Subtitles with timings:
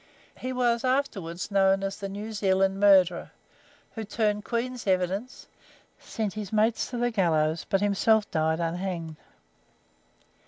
[0.39, 3.29] He was afterwards known as "The New Zealand Murderer,"
[3.91, 5.47] who turned Queen's evidence,
[5.99, 9.17] sent his mates to the gallows, but himself died unhanged.